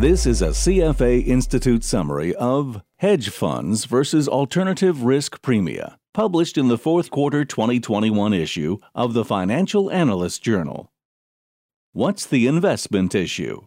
This 0.00 0.24
is 0.24 0.40
a 0.40 0.48
CFA 0.48 1.26
Institute 1.26 1.84
summary 1.84 2.34
of 2.36 2.82
Hedge 3.00 3.28
Funds 3.28 3.84
versus 3.84 4.26
Alternative 4.26 5.02
Risk 5.02 5.42
Premia, 5.42 5.96
published 6.14 6.56
in 6.56 6.68
the 6.68 6.78
fourth 6.78 7.10
quarter 7.10 7.44
2021 7.44 8.32
issue 8.32 8.78
of 8.94 9.12
the 9.12 9.26
Financial 9.26 9.90
Analysts 9.90 10.38
Journal. 10.38 10.90
What's 11.92 12.24
the 12.24 12.46
investment 12.46 13.14
issue? 13.14 13.66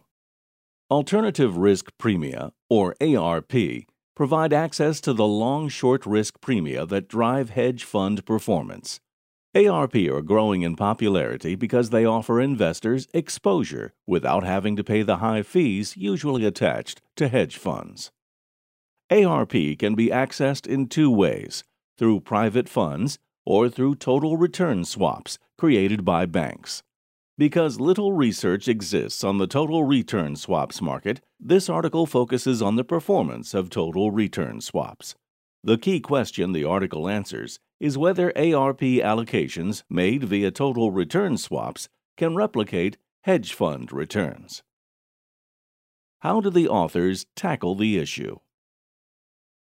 Alternative 0.90 1.56
Risk 1.56 1.92
Premia, 2.02 2.50
or 2.68 2.96
ARP, 3.00 3.52
provide 4.16 4.52
access 4.52 5.00
to 5.02 5.12
the 5.12 5.28
long 5.28 5.68
short 5.68 6.04
risk 6.04 6.40
premia 6.40 6.88
that 6.88 7.06
drive 7.06 7.50
hedge 7.50 7.84
fund 7.84 8.26
performance. 8.26 8.98
ARP 9.56 9.94
are 9.94 10.20
growing 10.20 10.62
in 10.62 10.74
popularity 10.74 11.54
because 11.54 11.90
they 11.90 12.04
offer 12.04 12.40
investors 12.40 13.06
exposure 13.14 13.92
without 14.04 14.42
having 14.42 14.74
to 14.74 14.82
pay 14.82 15.02
the 15.02 15.18
high 15.18 15.42
fees 15.42 15.96
usually 15.96 16.44
attached 16.44 17.00
to 17.14 17.28
hedge 17.28 17.56
funds. 17.56 18.10
ARP 19.12 19.52
can 19.78 19.94
be 19.94 20.08
accessed 20.08 20.66
in 20.66 20.88
two 20.88 21.08
ways 21.08 21.62
through 21.96 22.18
private 22.18 22.68
funds 22.68 23.20
or 23.46 23.68
through 23.68 23.94
total 23.94 24.36
return 24.36 24.84
swaps 24.84 25.38
created 25.56 26.04
by 26.04 26.26
banks. 26.26 26.82
Because 27.38 27.78
little 27.78 28.12
research 28.12 28.66
exists 28.66 29.22
on 29.22 29.38
the 29.38 29.46
total 29.46 29.84
return 29.84 30.34
swaps 30.34 30.82
market, 30.82 31.20
this 31.38 31.68
article 31.68 32.06
focuses 32.06 32.60
on 32.60 32.74
the 32.74 32.82
performance 32.82 33.54
of 33.54 33.70
total 33.70 34.10
return 34.10 34.60
swaps. 34.60 35.14
The 35.62 35.78
key 35.78 36.00
question 36.00 36.52
the 36.52 36.64
article 36.64 37.08
answers 37.08 37.60
is 37.80 37.98
whether 37.98 38.36
ARP 38.36 38.80
allocations 38.80 39.82
made 39.88 40.24
via 40.24 40.50
total 40.50 40.90
return 40.90 41.36
swaps 41.36 41.88
can 42.16 42.34
replicate 42.34 42.96
hedge 43.22 43.52
fund 43.52 43.92
returns. 43.92 44.62
How 46.20 46.40
do 46.40 46.50
the 46.50 46.68
authors 46.68 47.26
tackle 47.36 47.74
the 47.74 47.98
issue? 47.98 48.38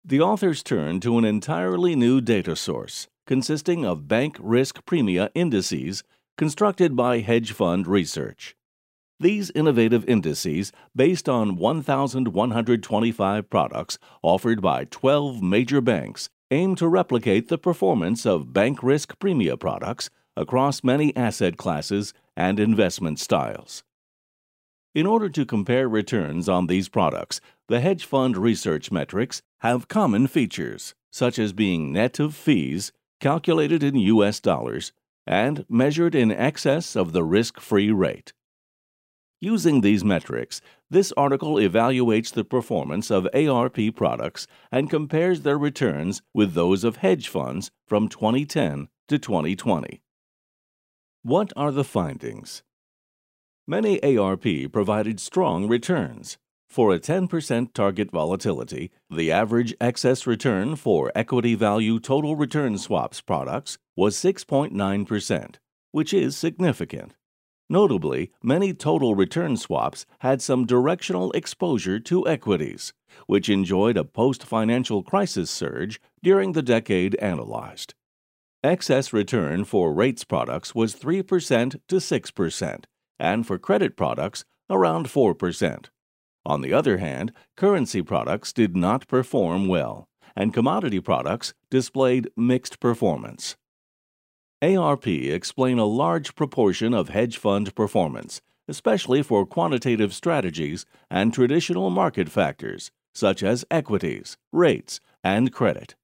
The 0.05 0.21
authors 0.21 0.63
turn 0.63 1.01
to 1.01 1.19
an 1.19 1.25
entirely 1.25 1.95
new 1.95 2.21
data 2.21 2.57
source 2.57 3.09
consisting 3.27 3.85
of 3.87 4.09
bank 4.09 4.37
risk 4.41 4.85
premia 4.85 5.31
indices 5.35 6.03
constructed 6.37 6.97
by 6.97 7.21
hedge 7.21 7.53
fund 7.53 7.87
research. 7.87 8.57
These 9.21 9.53
innovative 9.55 10.05
indices, 10.09 10.73
based 10.97 11.29
on 11.29 11.57
1,125 11.57 13.51
products 13.51 13.99
offered 14.23 14.61
by 14.61 14.85
12 14.87 15.43
major 15.43 15.81
banks, 15.81 16.29
aim 16.51 16.75
to 16.75 16.89
replicate 16.89 17.49
the 17.49 17.59
performance 17.59 18.27
of 18.27 18.53
bank 18.53 18.83
risk 18.83 19.19
premia 19.19 19.59
products 19.59 20.11
across 20.37 20.83
many 20.83 21.15
asset 21.17 21.57
classes 21.57 22.13
and 22.37 22.59
investment 22.59 23.19
styles. 23.19 23.85
In 24.95 25.07
order 25.07 25.29
to 25.29 25.47
compare 25.47 25.89
returns 25.89 26.49
on 26.49 26.67
these 26.67 26.89
products, 26.89 27.41
the 27.69 27.81
hedge 27.81 28.05
fund 28.05 28.37
research 28.37 28.91
metrics 28.91 29.43
have 29.59 29.87
common 29.87 30.27
features, 30.27 30.95
such 31.13 31.39
as 31.39 31.53
being 31.53 31.93
net 31.93 32.19
of 32.19 32.35
fees, 32.35 32.91
calculated 33.21 33.85
in 33.85 33.95
US 33.97 34.41
dollars, 34.41 34.93
and 35.27 35.65
measured 35.69 36.17
in 36.17 36.33
excess 36.33 36.97
of 36.97 37.13
the 37.13 37.23
risk 37.23 37.61
free 37.61 37.93
rate. 37.93 38.33
Using 39.43 39.81
these 39.81 40.05
metrics, 40.05 40.61
this 40.91 41.13
article 41.17 41.55
evaluates 41.55 42.31
the 42.31 42.45
performance 42.45 43.11
of 43.11 43.27
ARP 43.33 43.79
products 43.97 44.47
and 44.71 44.91
compares 44.91 45.41
their 45.41 45.57
returns 45.57 46.21
with 46.35 46.53
those 46.53 46.85
of 46.85 46.97
hedge 46.97 47.29
funds 47.29 47.71
from 47.87 48.09
2010 48.09 48.89
to 49.09 49.19
2020. 49.19 50.03
What 51.23 51.55
are 51.57 51.73
the 51.73 51.85
findings? 51.85 52.63
Many 53.67 54.03
ARP 54.19 54.45
provided 54.73 55.19
strong 55.19 55.69
returns. 55.69 56.37
For 56.69 56.95
a 56.95 57.01
10% 57.01 57.73
target 57.73 58.11
volatility, 58.11 58.91
the 59.11 59.33
average 59.33 59.75
excess 59.81 60.27
return 60.27 60.77
for 60.77 61.11
equity 61.15 61.55
value 61.55 61.99
total 61.99 62.37
return 62.37 62.77
swaps 62.77 63.23
products 63.23 63.79
was 63.97 64.17
6.9%, 64.17 65.55
which 65.93 66.13
is 66.13 66.37
significant. 66.37 67.15
Notably, 67.73 68.33
many 68.43 68.75
total 68.75 69.15
return 69.15 69.57
swaps 69.57 70.05
had 70.19 70.43
some 70.43 70.67
directional 70.67 71.31
exposure 71.33 72.01
to 72.01 72.27
equities, 72.27 72.93
which 73.29 73.49
enjoyed 73.49 73.97
a 73.97 74.03
post 74.03 74.43
financial 74.43 75.05
crisis 75.05 75.53
surge 75.53 76.01
during 76.21 76.51
the 76.51 76.63
decade 76.63 77.15
analyzed. 77.21 77.95
Excess 78.65 79.13
return 79.13 79.65
for 79.65 79.95
rates 79.95 80.25
products 80.25 80.75
was 80.75 80.97
3% 80.97 81.81
to 81.87 81.97
6%, 81.97 82.85
and 83.21 83.47
for 83.47 83.57
credit 83.57 83.97
products, 83.97 84.45
around 84.69 85.07
4%. 85.07 85.87
On 86.45 86.63
the 86.63 86.73
other 86.73 86.99
hand, 86.99 87.33
currency 87.57 88.03
products 88.03 88.53
did 88.53 88.77
not 88.77 89.07
perform 89.07 89.69
well, 89.69 90.09
and 90.35 90.53
commodity 90.53 90.99
products 90.99 91.55
displayed 91.71 92.31
mixed 92.37 92.81
performance. 92.81 93.57
ARP 94.63 95.07
explain 95.07 95.79
a 95.79 95.85
large 95.85 96.35
proportion 96.35 96.93
of 96.95 97.09
hedge 97.09 97.39
fund 97.39 97.75
performance, 97.75 98.41
especially 98.69 99.23
for 99.23 99.47
quantitative 99.47 100.13
strategies 100.13 100.85
and 101.11 101.33
traditional 101.33 101.91
market 101.91 102.29
factors 102.29 102.91
such 103.15 103.43
as 103.43 103.65
equities, 103.71 104.37
rates, 104.53 105.01
and 105.25 105.53
credit. 105.53 105.95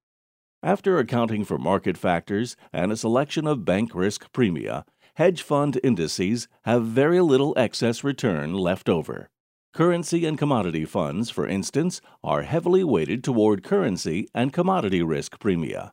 After 0.63 0.99
accounting 0.99 1.45
for 1.45 1.59
market 1.59 1.97
factors 1.97 2.57
and 2.73 2.91
a 2.91 2.97
selection 2.97 3.47
of 3.47 3.65
bank 3.65 3.95
risk 3.95 4.33
premia, 4.33 4.85
hedge 5.15 5.43
fund 5.43 5.79
indices 5.85 6.49
have 6.65 6.85
very 6.85 7.21
little 7.21 7.55
excess 7.57 8.03
return 8.03 8.55
left 8.55 8.89
over. 8.89 9.29
Currency 9.73 10.25
and 10.25 10.39
commodity 10.39 10.85
funds, 10.85 11.31
for 11.31 11.47
instance, 11.47 12.01
are 12.25 12.43
heavily 12.43 12.83
weighted 12.83 13.23
toward 13.23 13.63
currency 13.63 14.27
and 14.35 14.53
commodity 14.53 15.03
risk 15.03 15.39
premia. 15.39 15.93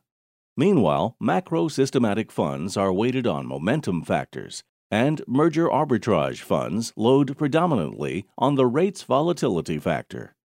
Meanwhile, 0.56 1.16
macro 1.20 1.68
systematic 1.68 2.30
funds 2.30 2.76
are 2.76 2.92
weighted 2.92 3.26
on 3.26 3.46
momentum 3.46 4.02
factors, 4.02 4.62
and 4.90 5.20
merger 5.26 5.68
arbitrage 5.68 6.40
funds 6.40 6.92
load 6.96 7.36
predominantly 7.36 8.26
on 8.38 8.54
the 8.54 8.66
rates 8.66 9.02
volatility 9.02 9.78
factor. 9.78 10.36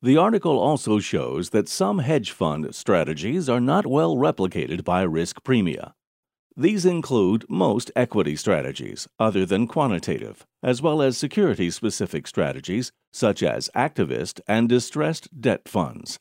The 0.00 0.16
article 0.16 0.58
also 0.58 0.98
shows 0.98 1.50
that 1.50 1.68
some 1.68 1.98
hedge 1.98 2.30
fund 2.30 2.74
strategies 2.74 3.48
are 3.48 3.60
not 3.60 3.86
well 3.86 4.16
replicated 4.16 4.84
by 4.84 5.02
risk 5.02 5.42
premia. 5.42 5.92
These 6.56 6.86
include 6.86 7.44
most 7.48 7.90
equity 7.96 8.36
strategies, 8.36 9.08
other 9.18 9.44
than 9.44 9.66
quantitative, 9.66 10.46
as 10.62 10.80
well 10.80 11.02
as 11.02 11.18
security 11.18 11.70
specific 11.70 12.26
strategies 12.26 12.92
such 13.12 13.42
as 13.42 13.68
activist 13.74 14.40
and 14.46 14.68
distressed 14.68 15.40
debt 15.40 15.68
funds. 15.68 16.18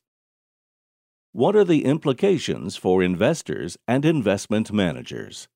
What 1.36 1.56
are 1.56 1.64
the 1.64 1.86
implications 1.86 2.76
for 2.76 3.02
investors 3.02 3.76
and 3.88 4.06
investment 4.06 4.72
managers? 4.72 5.48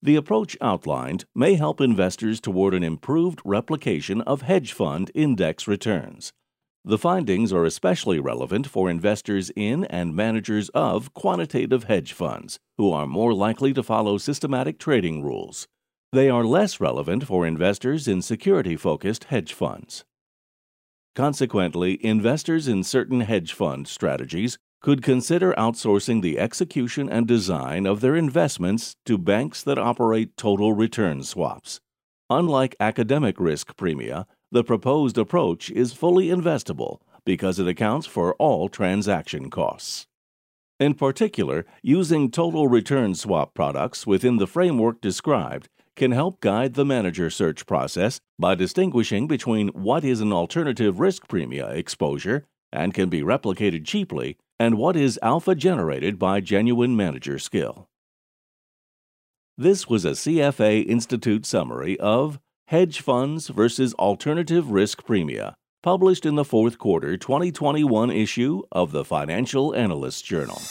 The 0.00 0.16
approach 0.16 0.56
outlined 0.62 1.26
may 1.34 1.56
help 1.56 1.78
investors 1.78 2.40
toward 2.40 2.72
an 2.72 2.82
improved 2.82 3.42
replication 3.44 4.22
of 4.22 4.40
hedge 4.40 4.72
fund 4.72 5.10
index 5.14 5.68
returns. 5.68 6.32
The 6.86 6.96
findings 6.96 7.52
are 7.52 7.66
especially 7.66 8.18
relevant 8.18 8.66
for 8.66 8.88
investors 8.88 9.50
in 9.54 9.84
and 9.84 10.16
managers 10.16 10.70
of 10.70 11.12
quantitative 11.12 11.84
hedge 11.84 12.14
funds, 12.14 12.58
who 12.78 12.92
are 12.92 13.06
more 13.06 13.34
likely 13.34 13.74
to 13.74 13.82
follow 13.82 14.16
systematic 14.16 14.78
trading 14.78 15.22
rules. 15.22 15.68
They 16.12 16.30
are 16.30 16.44
less 16.44 16.80
relevant 16.80 17.26
for 17.26 17.46
investors 17.46 18.08
in 18.08 18.22
security 18.22 18.76
focused 18.76 19.24
hedge 19.24 19.52
funds. 19.52 20.06
Consequently, 21.14 22.04
investors 22.04 22.66
in 22.66 22.82
certain 22.82 23.20
hedge 23.20 23.52
fund 23.52 23.86
strategies 23.86 24.58
could 24.80 25.02
consider 25.02 25.52
outsourcing 25.58 26.22
the 26.22 26.38
execution 26.38 27.08
and 27.08 27.28
design 27.28 27.86
of 27.86 28.00
their 28.00 28.16
investments 28.16 28.96
to 29.04 29.18
banks 29.18 29.62
that 29.62 29.78
operate 29.78 30.36
total 30.36 30.72
return 30.72 31.22
swaps. 31.22 31.80
Unlike 32.30 32.76
academic 32.80 33.38
risk 33.38 33.76
premia, 33.76 34.24
the 34.50 34.64
proposed 34.64 35.18
approach 35.18 35.70
is 35.70 35.92
fully 35.92 36.28
investable 36.28 37.00
because 37.24 37.58
it 37.58 37.68
accounts 37.68 38.06
for 38.06 38.34
all 38.36 38.68
transaction 38.68 39.50
costs. 39.50 40.06
In 40.80 40.94
particular, 40.94 41.64
using 41.82 42.30
total 42.30 42.66
return 42.68 43.14
swap 43.14 43.54
products 43.54 44.06
within 44.06 44.38
the 44.38 44.46
framework 44.46 45.00
described 45.00 45.68
can 45.96 46.12
help 46.12 46.40
guide 46.40 46.74
the 46.74 46.84
manager 46.84 47.30
search 47.30 47.66
process 47.66 48.20
by 48.38 48.54
distinguishing 48.54 49.26
between 49.26 49.68
what 49.68 50.04
is 50.04 50.20
an 50.20 50.32
alternative 50.32 51.00
risk 51.00 51.28
premia 51.28 51.74
exposure 51.74 52.44
and 52.72 52.94
can 52.94 53.08
be 53.08 53.20
replicated 53.20 53.84
cheaply 53.84 54.36
and 54.58 54.78
what 54.78 54.96
is 54.96 55.18
alpha 55.22 55.54
generated 55.54 56.18
by 56.18 56.40
genuine 56.40 56.96
manager 56.96 57.38
skill. 57.38 57.88
This 59.58 59.88
was 59.88 60.04
a 60.04 60.12
CFA 60.12 60.86
Institute 60.86 61.44
summary 61.44 62.00
of 62.00 62.40
Hedge 62.68 63.00
Funds 63.00 63.48
versus 63.48 63.92
Alternative 63.94 64.70
Risk 64.70 65.04
Premia, 65.04 65.54
published 65.82 66.24
in 66.24 66.36
the 66.36 66.44
fourth 66.44 66.78
quarter 66.78 67.18
2021 67.18 68.10
issue 68.10 68.62
of 68.72 68.92
the 68.92 69.04
Financial 69.04 69.74
Analysts 69.74 70.22
Journal. 70.22 70.62